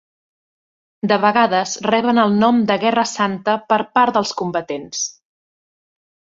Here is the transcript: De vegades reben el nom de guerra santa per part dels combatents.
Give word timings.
De 1.11 1.17
vegades 1.25 1.73
reben 1.89 2.23
el 2.23 2.33
nom 2.45 2.63
de 2.73 2.79
guerra 2.85 3.05
santa 3.13 3.57
per 3.69 3.81
part 3.99 4.19
dels 4.19 4.35
combatents. 4.43 5.07